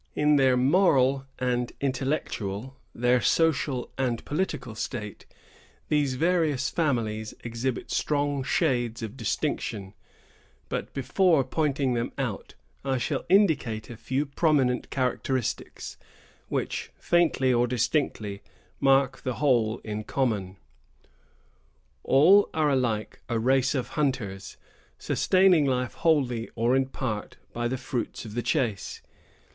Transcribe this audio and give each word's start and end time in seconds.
In 0.15 0.37
their 0.37 0.57
moral 0.57 1.27
and 1.37 1.71
intellectual, 1.79 2.75
their 2.95 3.21
social 3.21 3.91
and 3.99 4.25
political 4.25 4.73
state, 4.73 5.27
these 5.89 6.15
various 6.15 6.71
families 6.71 7.35
exhibit 7.43 7.91
strong 7.91 8.41
shades 8.43 9.03
of 9.03 9.15
distinction; 9.15 9.93
but, 10.69 10.91
before 10.95 11.43
pointing 11.43 11.93
them 11.93 12.13
out, 12.17 12.55
I 12.83 12.97
shall 12.97 13.25
indicate 13.29 13.91
a 13.91 13.95
few 13.95 14.25
prominent 14.25 14.89
characteristics, 14.89 15.97
which, 16.49 16.89
faintly 16.97 17.53
or 17.53 17.67
distinctly, 17.67 18.41
mark 18.79 19.21
the 19.21 19.35
whole 19.35 19.77
in 19.83 20.03
common. 20.03 20.57
All 22.03 22.49
are 22.55 22.71
alike 22.71 23.21
a 23.29 23.37
race 23.37 23.75
of 23.75 23.89
hunters, 23.89 24.57
sustaining 24.97 25.65
life 25.65 25.93
wholly, 25.93 26.49
or 26.55 26.75
in 26.75 26.87
part, 26.87 27.37
by 27.53 27.67
the 27.67 27.77
fruits 27.77 28.25
of 28.25 28.33
the 28.33 28.41
chase. 28.41 29.03